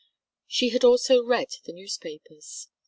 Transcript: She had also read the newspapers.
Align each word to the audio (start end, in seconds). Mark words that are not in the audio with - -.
She 0.47 0.69
had 0.69 0.83
also 0.83 1.23
read 1.23 1.57
the 1.65 1.73
newspapers. 1.73 2.69